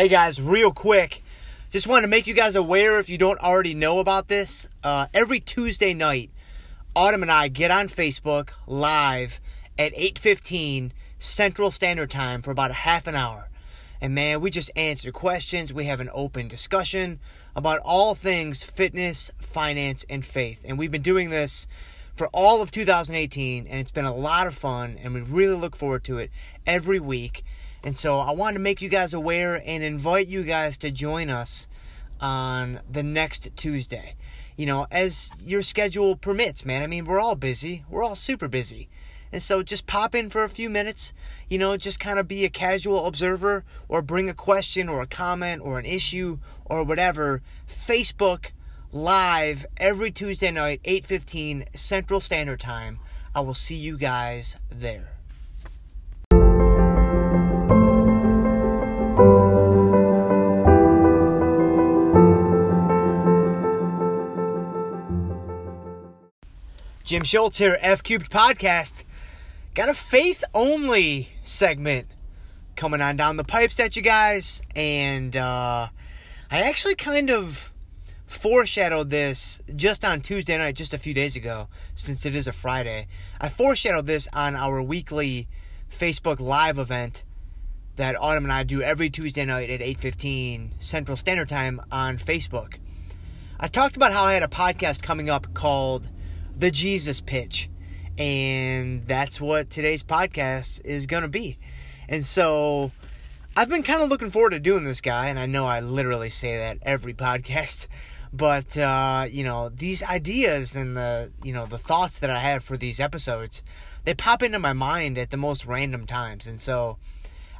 [0.00, 1.24] Hey guys, real quick,
[1.70, 4.68] just wanted to make you guys aware if you don't already know about this.
[4.84, 6.30] Uh, every Tuesday night,
[6.94, 9.40] Autumn and I get on Facebook live
[9.76, 13.50] at 8:15 Central Standard Time for about a half an hour.
[14.00, 15.72] And man, we just answer questions.
[15.72, 17.18] We have an open discussion
[17.56, 20.60] about all things fitness, finance, and faith.
[20.64, 21.66] And we've been doing this
[22.14, 25.74] for all of 2018, and it's been a lot of fun, and we really look
[25.74, 26.30] forward to it
[26.68, 27.42] every week.
[27.88, 31.30] And so I wanted to make you guys aware and invite you guys to join
[31.30, 31.68] us
[32.20, 34.14] on the next Tuesday.
[34.58, 36.82] You know, as your schedule permits, man.
[36.82, 37.86] I mean, we're all busy.
[37.88, 38.90] We're all super busy.
[39.32, 41.14] And so just pop in for a few minutes,
[41.48, 45.06] you know, just kind of be a casual observer or bring a question or a
[45.06, 47.40] comment or an issue or whatever.
[47.66, 48.50] Facebook
[48.92, 53.00] live every Tuesday night, 8:15 Central Standard Time.
[53.34, 55.17] I will see you guys there.
[67.08, 69.04] Jim Schultz here, F Cubed Podcast.
[69.74, 72.06] Got a faith only segment
[72.76, 74.60] coming on down the pipes at you guys.
[74.76, 75.88] And uh,
[76.50, 77.72] I actually kind of
[78.26, 82.52] foreshadowed this just on Tuesday night, just a few days ago, since it is a
[82.52, 83.06] Friday.
[83.40, 85.48] I foreshadowed this on our weekly
[85.90, 87.24] Facebook Live event
[87.96, 92.74] that Autumn and I do every Tuesday night at 8:15 Central Standard Time on Facebook.
[93.58, 96.10] I talked about how I had a podcast coming up called
[96.58, 97.70] the Jesus pitch.
[98.18, 101.56] And that's what today's podcast is going to be.
[102.08, 102.90] And so
[103.56, 105.28] I've been kind of looking forward to doing this guy.
[105.28, 107.86] And I know I literally say that every podcast.
[108.32, 112.62] But, uh, you know, these ideas and the, you know, the thoughts that I have
[112.62, 113.62] for these episodes,
[114.04, 116.46] they pop into my mind at the most random times.
[116.46, 116.98] And so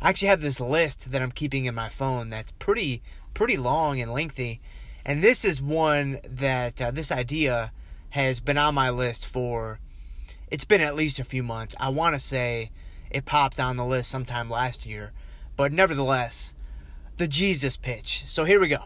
[0.03, 4.01] I actually have this list that I'm keeping in my phone that's pretty, pretty long
[4.01, 4.61] and lengthy.
[5.07, 7.73] And this is one that, uh, this idea
[8.11, 9.81] has been on my list for
[10.51, 11.75] it's been at least a few months.
[11.79, 12.71] I want to say
[13.11, 15.13] it popped on the list sometime last year,
[15.57, 16.55] but nevertheless,
[17.17, 18.25] the Jesus pitch.
[18.27, 18.85] So here we go.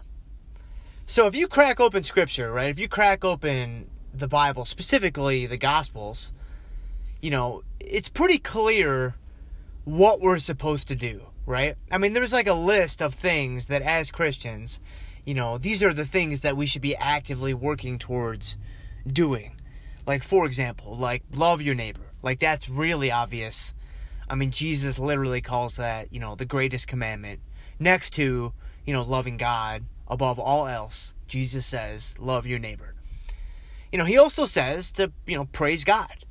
[1.06, 2.70] So if you crack open scripture, right?
[2.70, 6.32] If you crack open the Bible, specifically the Gospels,
[7.20, 9.16] you know, it's pretty clear
[9.84, 11.76] what we're supposed to do, right?
[11.90, 14.80] I mean, there's like a list of things that as Christians,
[15.24, 18.56] you know, these are the things that we should be actively working towards
[19.06, 19.56] doing.
[20.06, 22.10] Like, for example, like love your neighbor.
[22.22, 23.74] Like, that's really obvious.
[24.28, 27.40] I mean, Jesus literally calls that, you know, the greatest commandment.
[27.78, 28.52] Next to,
[28.86, 32.94] you know, loving God above all else, Jesus says, love your neighbor.
[33.90, 36.24] You know, he also says to, you know, praise God.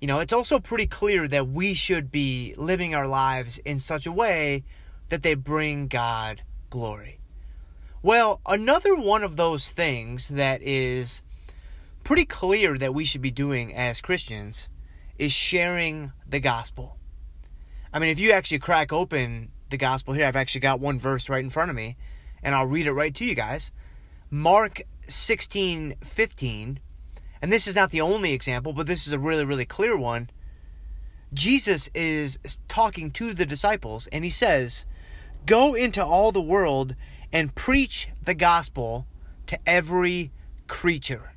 [0.00, 4.06] You know, it's also pretty clear that we should be living our lives in such
[4.06, 4.64] a way
[5.08, 7.18] that they bring God glory.
[8.02, 11.22] Well, another one of those things that is
[12.04, 14.68] pretty clear that we should be doing as Christians
[15.18, 16.98] is sharing the gospel.
[17.92, 21.28] I mean, if you actually crack open the gospel here, I've actually got one verse
[21.28, 21.96] right in front of me,
[22.42, 23.72] and I'll read it right to you guys.
[24.30, 26.80] Mark 16 15,
[27.40, 30.28] and this is not the only example, but this is a really, really clear one.
[31.32, 32.38] Jesus is
[32.68, 34.84] talking to the disciples, and he says,
[35.46, 36.96] Go into all the world
[37.32, 39.06] and preach the gospel
[39.46, 40.30] to every
[40.68, 41.33] creature.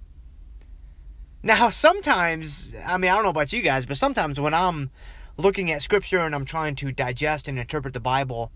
[1.43, 4.89] Now, sometimes, I mean, I don't know about you guys, but sometimes when I'm
[5.37, 8.51] looking at scripture and I'm trying to digest and interpret the Bible,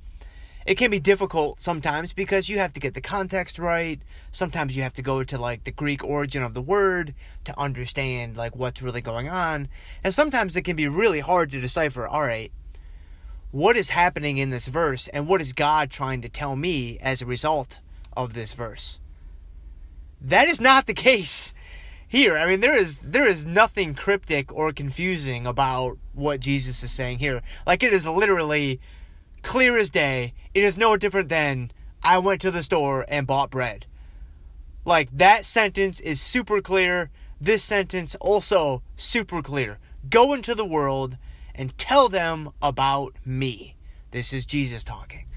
[0.66, 4.00] it can be difficult sometimes because you have to get the context right.
[4.32, 7.14] Sometimes you have to go to like the Greek origin of the word
[7.46, 9.68] to understand like what's really going on.
[10.04, 12.52] And sometimes it can be really hard to decipher, all right,
[13.52, 17.22] what is happening in this verse and what is God trying to tell me as
[17.22, 17.80] a result
[18.16, 19.00] of this verse?
[20.20, 21.54] That is not the case
[22.12, 22.36] here.
[22.38, 27.20] I mean, there is there is nothing cryptic or confusing about what Jesus is saying
[27.20, 27.42] here.
[27.66, 28.82] Like it is literally
[29.44, 30.34] clear as day.
[30.54, 31.72] It is no different than
[32.04, 33.86] I went to the store and bought bread.
[34.84, 37.12] Like that sentence is super clear.
[37.40, 39.80] This sentence also super clear.
[40.10, 41.16] Go into the world
[41.56, 43.78] and tell them about me.
[44.12, 45.28] This is Jesus talking.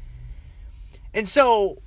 [1.14, 1.78] And so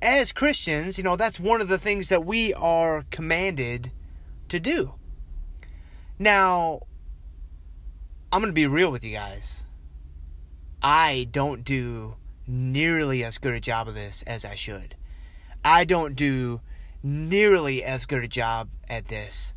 [0.00, 3.90] as Christians, you know, that's one of the things that we are commanded
[4.50, 4.94] to do.
[6.18, 6.80] Now,
[8.32, 9.64] I'm going to be real with you guys.
[10.82, 12.16] I don't do
[12.46, 14.96] nearly as good a job of this as I should.
[15.64, 16.60] I don't do
[17.02, 19.54] nearly as good a job at this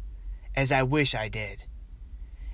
[0.56, 1.66] as I wish I did.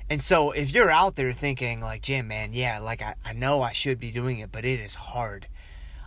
[0.10, 3.62] And so if you're out there thinking like, Jim, man, yeah, like I, I know
[3.62, 5.48] I should be doing it, but it is hard.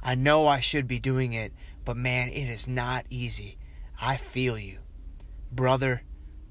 [0.02, 1.52] I know I should be doing it,
[1.84, 3.58] but man, it is not easy.
[4.00, 4.78] I feel you.
[5.52, 6.02] Brother,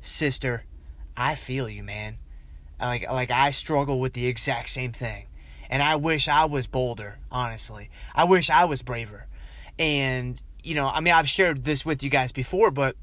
[0.02, 0.66] sister,
[1.16, 2.18] I feel you, man.
[2.80, 5.28] Like like I struggle with the exact same thing.
[5.70, 7.90] And I wish I was bolder, honestly.
[8.14, 9.28] I wish I was braver.
[9.80, 12.96] And you know, I mean, I've shared this with you guys before, but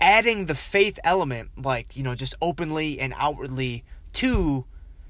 [0.00, 3.84] adding the faith element, like, you know, just openly and outwardly
[4.14, 4.64] to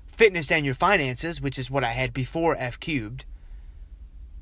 [0.06, 3.24] fitness and your finances, which is what I had before F cubed,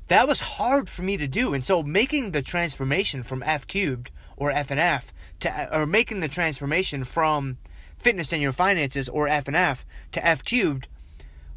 [0.07, 1.53] that was hard for me to do.
[1.53, 4.11] And so making the transformation from F cubed
[4.43, 7.57] or F and F to, or making the transformation from
[7.95, 10.89] fitness and your finances or F and F to F cubed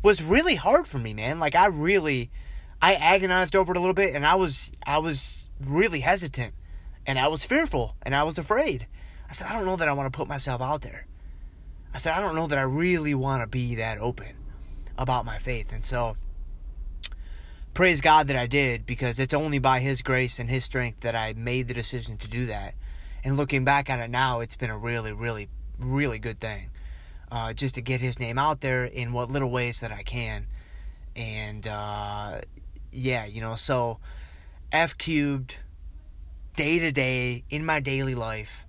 [0.04, 1.40] was really hard for me, man.
[1.40, 2.30] Like I really,
[2.80, 6.54] I agonized over it a little bit and I was, I was really hesitant
[7.04, 8.86] and I was fearful and I was afraid.
[9.28, 11.08] I said, I don't know that I want to put myself out there.
[11.92, 14.36] I said, I don't know that I really want to be that open
[14.96, 15.72] about my faith.
[15.72, 16.16] And so,
[17.76, 21.14] praise God that I did because it's only by His grace and His strength that
[21.14, 22.72] I made the decision to do that.
[23.22, 26.70] And looking back on it now, it's been a really, really, really good thing.
[27.30, 30.46] Uh, just to get His name out there in what little ways that I can.
[31.16, 32.40] And, uh,
[32.92, 33.98] yeah, you know, so
[34.72, 35.56] F cubed
[36.56, 38.64] day to day in my daily life.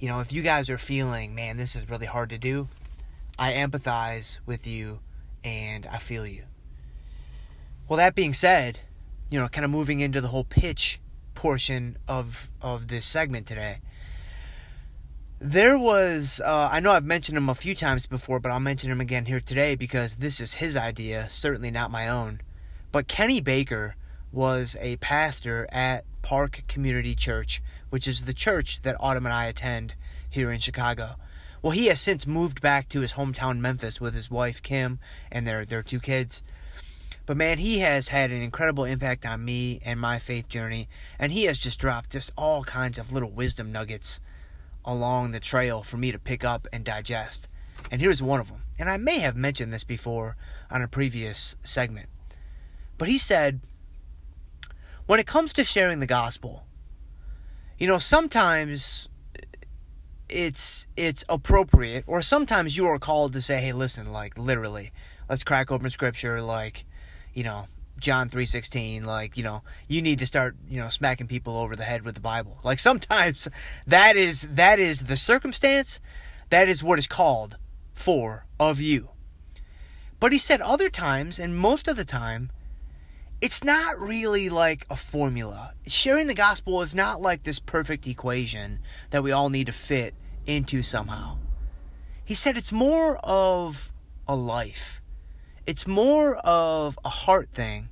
[0.00, 2.68] You know, if you guys are feeling, man, this is really hard to do,
[3.38, 5.00] I empathize with you
[5.44, 6.44] and I feel you.
[7.88, 8.80] Well, that being said,
[9.30, 11.00] you know, kind of moving into the whole pitch
[11.34, 13.78] portion of of this segment today.
[15.38, 18.90] There was, uh, I know I've mentioned him a few times before, but I'll mention
[18.90, 22.40] him again here today because this is his idea, certainly not my own.
[22.90, 23.96] But Kenny Baker
[24.32, 29.44] was a pastor at Park Community Church, which is the church that Autumn and I
[29.44, 29.94] attend
[30.28, 31.16] here in Chicago.
[31.62, 34.98] Well, he has since moved back to his hometown Memphis with his wife Kim
[35.30, 36.42] and their their two kids.
[37.26, 40.88] But man, he has had an incredible impact on me and my faith journey,
[41.18, 44.20] and he has just dropped just all kinds of little wisdom nuggets
[44.84, 47.48] along the trail for me to pick up and digest.
[47.90, 48.62] And here's one of them.
[48.78, 50.36] And I may have mentioned this before
[50.70, 52.08] on a previous segment.
[52.96, 53.60] But he said
[55.06, 56.66] when it comes to sharing the gospel,
[57.78, 59.08] you know, sometimes
[60.28, 64.92] it's it's appropriate or sometimes you are called to say, "Hey, listen, like literally,
[65.28, 66.84] let's crack open scripture like,
[67.36, 67.66] you know,
[68.00, 71.84] John 3:16 like, you know, you need to start, you know, smacking people over the
[71.84, 73.46] head with the Bible." Like sometimes
[73.86, 76.00] that is that is the circumstance,
[76.50, 77.58] that is what is called
[77.94, 79.10] for of you.
[80.18, 82.50] But he said other times and most of the time
[83.40, 85.74] it's not really like a formula.
[85.86, 88.78] Sharing the gospel is not like this perfect equation
[89.10, 90.14] that we all need to fit
[90.46, 91.36] into somehow.
[92.24, 93.92] He said it's more of
[94.26, 95.02] a life,
[95.66, 97.88] it's more of a heart thing.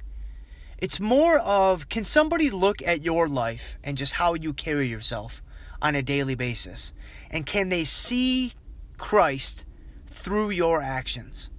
[0.79, 5.43] It's more of can somebody look at your life and just how you carry yourself
[5.83, 6.93] on a daily basis?
[7.31, 8.53] And can they see
[8.97, 9.65] Christ
[10.07, 11.51] through your actions?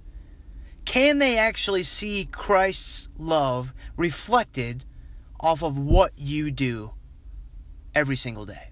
[0.84, 4.84] Can they actually see Christ's love reflected
[5.40, 6.92] off of what you do
[7.94, 8.70] every single day?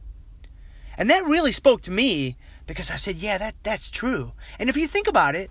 [0.96, 2.36] And that really spoke to me
[2.66, 4.32] because I said, yeah, that, that's true.
[4.58, 5.50] And if you think about it,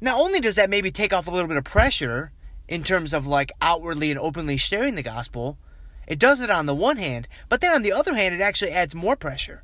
[0.00, 2.32] not only does that maybe take off a little bit of pressure
[2.68, 5.58] in terms of like outwardly and openly sharing the gospel,
[6.06, 8.72] it does it on the one hand, but then on the other hand, it actually
[8.72, 9.62] adds more pressure.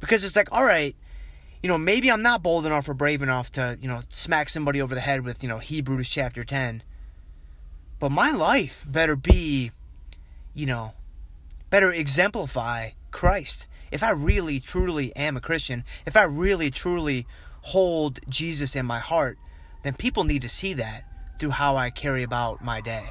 [0.00, 0.94] Because it's like, all right,
[1.62, 4.80] you know, maybe I'm not bold enough or brave enough to, you know, smack somebody
[4.80, 6.82] over the head with, you know, Hebrews chapter 10.
[7.98, 9.72] But my life better be,
[10.54, 10.94] you know,
[11.70, 13.66] better exemplify Christ.
[13.90, 17.26] If I really, truly am a Christian, if I really, truly
[17.62, 19.38] hold Jesus in my heart,
[19.86, 21.04] then people need to see that
[21.38, 23.10] through how I carry about my day.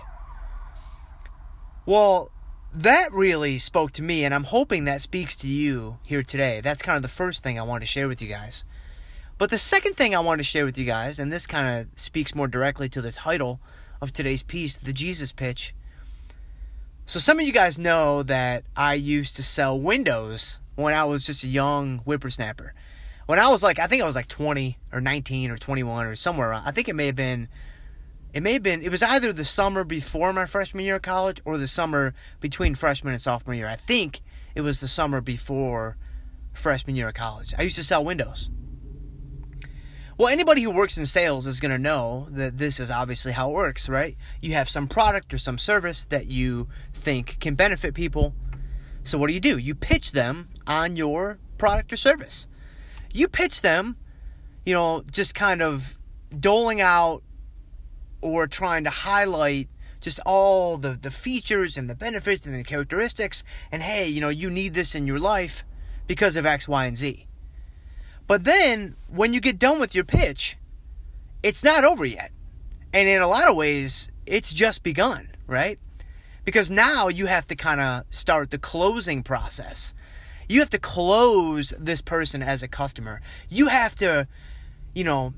[1.86, 2.32] Well,
[2.74, 6.60] that really spoke to me, and I'm hoping that speaks to you here today.
[6.62, 8.66] That's kind of the first thing I wanted to share with you guys.
[9.38, 12.00] But the second thing I wanted to share with you guys, and this kind of
[12.00, 13.60] speaks more directly to the title
[14.02, 15.74] of today's piece, the Jesus pitch.
[17.06, 21.26] So, some of you guys know that I used to sell windows when I was
[21.26, 22.74] just a young whippersnapper.
[23.26, 26.16] When I was like, I think I was like 20 or 19 or 21 or
[26.16, 26.64] somewhere around.
[26.66, 27.48] I think it may have been
[28.36, 31.40] it may have been, it was either the summer before my freshman year of college
[31.46, 33.70] or the summer between freshman and sophomore year.
[33.70, 34.20] I think
[34.56, 35.96] it was the summer before
[36.52, 37.54] freshman year of college.
[37.58, 38.50] I used to sell windows.
[40.18, 43.52] Well, anybody who works in sales is going to know that this is obviously how
[43.52, 44.18] it works, right?
[44.42, 48.34] You have some product or some service that you think can benefit people.
[49.06, 49.58] So, what do you do?
[49.58, 52.50] You pitch them on your product or service.
[53.16, 53.96] You pitch them,
[54.66, 55.98] you know, just kind of
[56.38, 57.24] doling out
[58.20, 59.70] or trying to highlight
[60.02, 63.42] just all the, the features and the benefits and the characteristics,
[63.72, 65.64] and hey, you know, you need this in your life
[66.08, 67.26] because of X, Y, and Z.
[68.28, 70.58] But then, when you get done with your pitch,
[71.42, 72.32] it's not over yet.
[72.94, 75.80] And in a lot of ways, it's just begun, right?
[76.44, 79.94] Because now you have to kind of start the closing process.
[80.48, 83.22] You have to close this person as a customer.
[83.50, 84.28] You have to,
[84.94, 85.34] you know,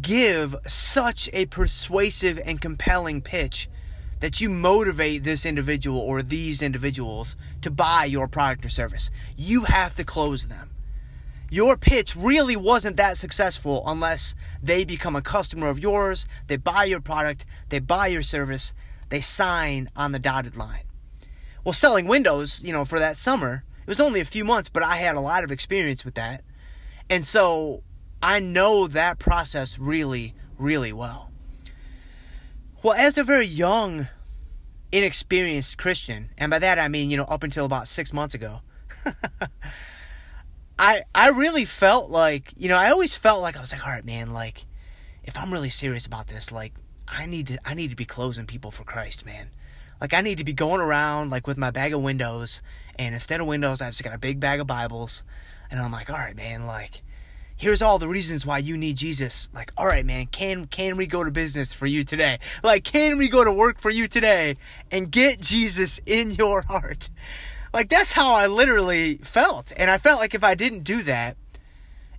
[0.00, 3.68] give such a persuasive and compelling pitch
[4.20, 9.10] that you motivate this individual or these individuals to buy your product or service.
[9.36, 10.70] You have to close them.
[11.50, 16.84] Your pitch really wasn't that successful unless they become a customer of yours, they buy
[16.84, 18.72] your product, they buy your service,
[19.08, 20.84] they sign on the dotted line.
[21.64, 24.96] Well, selling windows, you know, for that summer, was only a few months, but I
[24.96, 26.44] had a lot of experience with that.
[27.10, 27.82] And so
[28.22, 31.32] I know that process really, really well.
[32.84, 34.06] Well, as a very young,
[34.92, 38.60] inexperienced Christian, and by that I mean, you know, up until about six months ago,
[40.78, 43.92] I I really felt like, you know, I always felt like I was like, all
[43.92, 44.66] right, man, like,
[45.24, 46.74] if I'm really serious about this, like,
[47.08, 49.50] I need to I need to be closing people for Christ, man.
[50.00, 52.62] Like I need to be going around like with my bag of windows,
[52.98, 55.24] and instead of windows, I just got a big bag of Bibles,
[55.70, 57.02] and I'm like, all right, man, like
[57.60, 59.50] here's all the reasons why you need Jesus.
[59.52, 62.38] Like, all right, man, can can we go to business for you today?
[62.64, 64.56] Like, can we go to work for you today
[64.90, 67.10] and get Jesus in your heart?
[67.72, 69.72] Like that's how I literally felt.
[69.76, 71.36] And I felt like if I didn't do that,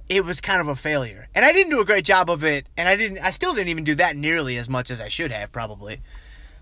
[0.07, 1.27] it was kind of a failure.
[1.33, 3.69] And I didn't do a great job of it, and I didn't I still didn't
[3.69, 6.01] even do that nearly as much as I should have probably.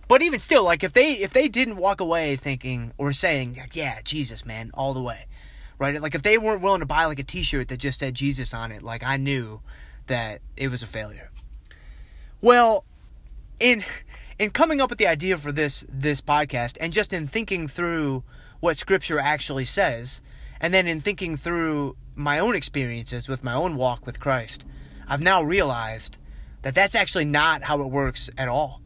[0.09, 4.01] But even still, like if they if they didn't walk away thinking or saying, "Yeah,
[4.03, 5.27] Jesus, man, all the way."
[5.79, 5.99] right?
[5.99, 8.71] Like if they weren't willing to buy like a T-shirt that just said Jesus on
[8.71, 9.61] it, like I knew
[10.07, 11.31] that it was a failure.
[12.41, 12.83] Well,
[13.59, 13.83] in
[14.37, 18.23] in coming up with the idea for this this podcast, and just in thinking through
[18.59, 20.21] what Scripture actually says,
[20.59, 24.65] and then in thinking through my own experiences with my own walk with Christ,
[25.07, 26.17] I've now realized
[26.61, 28.81] that that's actually not how it works at all.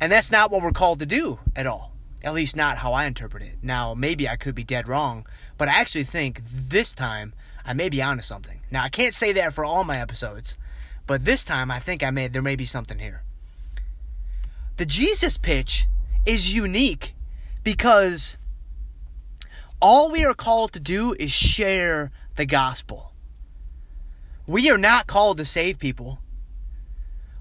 [0.00, 1.92] And that's not what we're called to do at all.
[2.22, 3.58] At least not how I interpret it.
[3.62, 5.26] Now, maybe I could be dead wrong,
[5.58, 7.34] but I actually think this time
[7.64, 8.60] I may be onto something.
[8.70, 10.58] Now, I can't say that for all my episodes,
[11.06, 13.22] but this time I think I may there may be something here.
[14.76, 15.86] The Jesus pitch
[16.26, 17.14] is unique
[17.64, 18.38] because
[19.80, 23.12] all we are called to do is share the gospel.
[24.46, 26.20] We are not called to save people.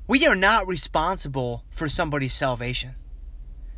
[0.08, 2.96] We are not responsible for somebody's salvation.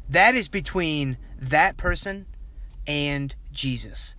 [0.10, 2.25] That is between that person
[2.86, 4.15] and Jesus.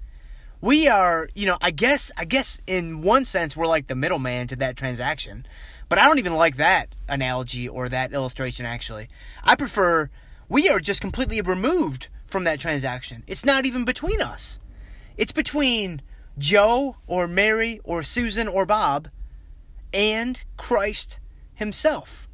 [0.61, 4.49] We are, you know, I guess I guess in one sense we're like the middleman
[4.49, 5.47] to that transaction.
[5.89, 9.09] But I don't even like that analogy or that illustration actually.
[9.45, 10.11] I prefer
[10.49, 13.23] we are just completely removed from that transaction.
[13.27, 14.61] It's not even between us.
[15.19, 16.01] It's between
[16.39, 19.09] Joe or Mary or Susan or Bob
[19.93, 21.21] and Christ
[21.59, 22.29] himself.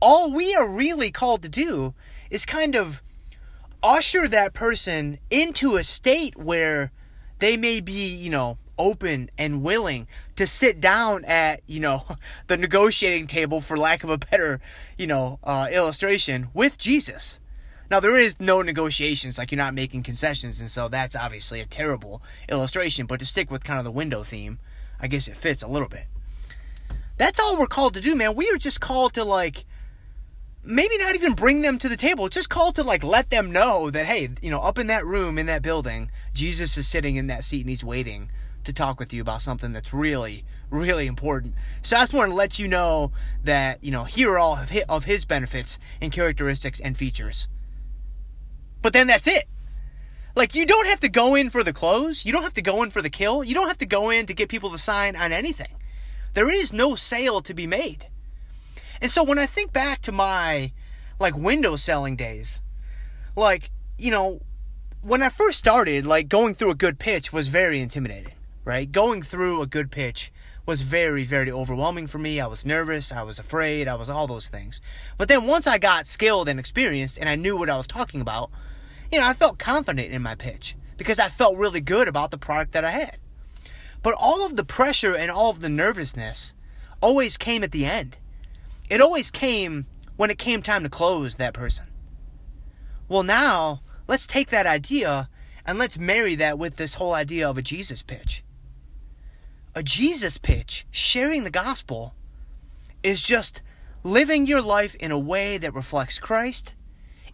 [0.00, 1.94] All we are really called to do
[2.30, 3.02] is kind of
[3.82, 6.92] usher that person into a state where
[7.38, 12.04] they may be, you know, open and willing to sit down at, you know,
[12.46, 14.60] the negotiating table, for lack of a better,
[14.96, 17.40] you know, uh, illustration, with Jesus.
[17.90, 21.66] Now, there is no negotiations, like you're not making concessions, and so that's obviously a
[21.66, 24.58] terrible illustration, but to stick with kind of the window theme,
[25.00, 26.06] I guess it fits a little bit.
[27.16, 28.34] That's all we're called to do, man.
[28.34, 29.64] We are just called to, like,
[30.66, 32.28] maybe not even bring them to the table.
[32.28, 35.38] Just call to like let them know that hey, you know, up in that room
[35.38, 38.30] in that building, Jesus is sitting in that seat and he's waiting
[38.64, 41.54] to talk with you about something that's really really important.
[41.82, 43.12] So I just want to let you know
[43.44, 44.58] that, you know, here are all
[44.88, 47.46] of his benefits and characteristics and features.
[48.82, 49.44] But then that's it.
[50.34, 52.82] Like you don't have to go in for the close, you don't have to go
[52.82, 55.16] in for the kill, you don't have to go in to get people to sign
[55.16, 55.76] on anything.
[56.36, 58.08] There is no sale to be made.
[59.00, 60.70] And so when I think back to my
[61.18, 62.60] like window selling days,
[63.34, 64.42] like, you know,
[65.00, 68.34] when I first started, like going through a good pitch was very intimidating,
[68.66, 68.92] right?
[68.92, 70.30] Going through a good pitch
[70.66, 72.38] was very, very overwhelming for me.
[72.38, 74.82] I was nervous, I was afraid, I was all those things.
[75.16, 78.20] But then once I got skilled and experienced and I knew what I was talking
[78.20, 78.50] about,
[79.10, 82.36] you know, I felt confident in my pitch because I felt really good about the
[82.36, 83.16] product that I had.
[84.06, 86.54] But all of the pressure and all of the nervousness
[87.00, 88.18] always came at the end
[88.88, 91.86] it always came when it came time to close that person.
[93.08, 95.28] Well, now, let's take that idea
[95.66, 98.44] and let's marry that with this whole idea of a Jesus pitch.
[99.74, 102.14] A Jesus pitch, sharing the gospel,
[103.02, 103.60] is just
[104.04, 106.74] living your life in a way that reflects Christ.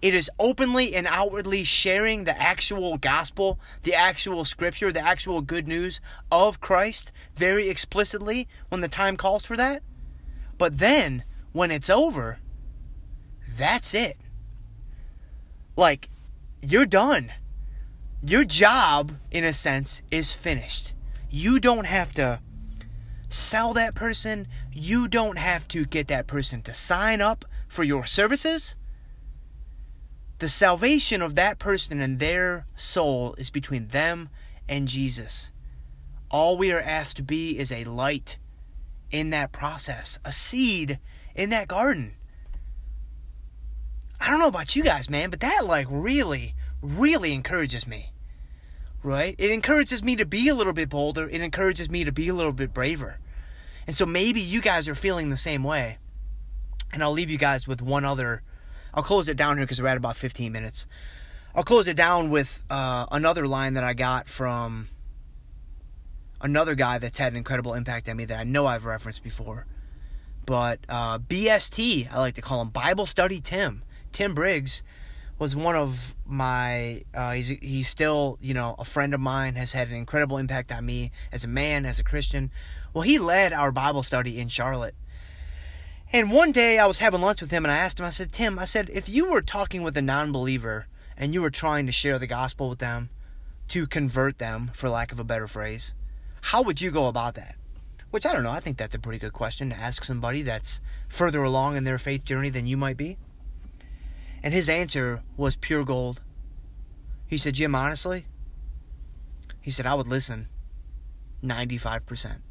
[0.02, 5.68] It is openly and outwardly sharing the actual gospel, the actual scripture, the actual good
[5.68, 6.00] news
[6.32, 9.85] of Christ very explicitly when the time calls for that.
[10.59, 12.40] But then, when it's over,
[13.56, 14.16] that's it.
[15.76, 16.09] Like,
[16.61, 17.30] you're done.
[18.25, 20.94] Your job, in a sense, is finished.
[21.30, 22.40] You don't have to
[23.28, 24.49] sell that person.
[24.73, 28.76] You don't have to get that person to sign up for your services.
[30.42, 34.28] The salvation of that person and their soul is between them
[34.68, 35.52] and Jesus.
[36.32, 38.38] All we are asked to be is a light
[39.12, 40.99] in that process, a seed
[41.37, 42.14] in that garden.
[44.20, 48.11] I don't know about you guys, man, but that like really, really encourages me.
[49.04, 49.37] Right?
[49.38, 51.28] It encourages me to be a little bit bolder.
[51.28, 53.20] It encourages me to be a little bit braver.
[53.87, 55.99] And so maybe you guys are feeling the same way.
[56.92, 58.42] And I'll leave you guys with one other.
[58.94, 60.87] I'll close it down here because we're at about 15 minutes.
[61.54, 64.88] I'll close it down with uh, another line that I got from
[66.40, 69.66] another guy that's had an incredible impact on me that I know I've referenced before.
[70.44, 73.84] But uh, BST, I like to call him Bible Study Tim.
[74.12, 74.82] Tim Briggs
[75.38, 79.72] was one of my uh, he's he's still you know a friend of mine has
[79.72, 82.50] had an incredible impact on me as a man as a Christian.
[82.92, 84.94] Well, he led our Bible study in Charlotte.
[86.14, 88.33] And one day I was having lunch with him and I asked him I said,
[88.33, 91.92] "Tim, I said if you were talking with a non-believer and you were trying to
[91.92, 93.09] share the gospel with them
[93.69, 95.95] to convert them for lack of a better phrase,
[96.42, 97.57] how would you go about that?"
[98.11, 100.83] Which I don't know, I think that's a pretty good question to ask somebody that's
[101.09, 103.16] further along in their faith journey than you might be.
[104.42, 106.21] And his answer was pure gold.
[107.26, 108.26] He said, Jim, honestly,
[109.62, 110.49] he said, I would listen
[111.42, 112.42] 95%.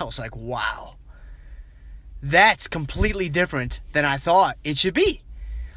[0.00, 0.96] I was like, wow.
[2.22, 5.22] That's completely different than I thought it should be.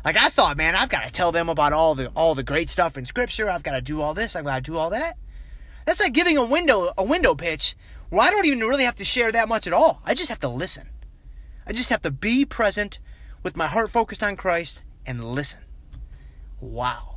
[0.04, 2.68] Like I thought, man, I've got to tell them about all the all the great
[2.68, 3.50] stuff in scripture.
[3.50, 5.18] I've got to do all this, I've got to do all that.
[5.86, 7.76] That's like giving a window a window pitch
[8.10, 10.02] where I don't even really have to share that much at all.
[10.06, 10.90] I just have to listen.
[11.66, 13.00] I just have to be present
[13.42, 15.62] with my heart focused on Christ and listen.
[16.60, 17.13] Wow.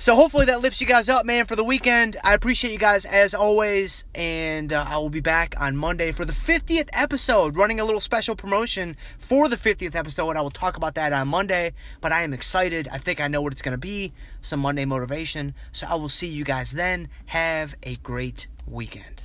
[0.00, 2.16] So hopefully that lifts you guys up, man, for the weekend.
[2.24, 6.24] I appreciate you guys as always, and uh, I will be back on Monday for
[6.24, 10.38] the 50th episode, running a little special promotion for the 50th episode.
[10.38, 12.88] I will talk about that on Monday, but I am excited.
[12.90, 15.52] I think I know what it's going to be, some Monday motivation.
[15.70, 17.10] So I will see you guys then.
[17.26, 19.20] Have a great weekend.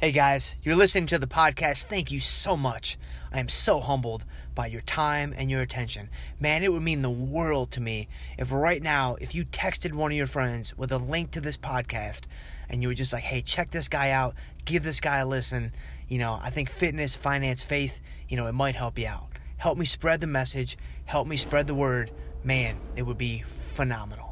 [0.00, 1.84] Hey guys, you're listening to the podcast.
[1.84, 2.96] Thank you so much.
[3.30, 6.08] I am so humbled by your time and your attention.
[6.40, 8.08] Man, it would mean the world to me
[8.38, 11.58] if right now, if you texted one of your friends with a link to this
[11.58, 12.22] podcast
[12.70, 15.70] and you were just like, hey, check this guy out, give this guy a listen.
[16.08, 19.28] You know, I think fitness, finance, faith, you know, it might help you out.
[19.58, 22.10] Help me spread the message, help me spread the word.
[22.42, 23.40] Man, it would be
[23.74, 24.29] phenomenal.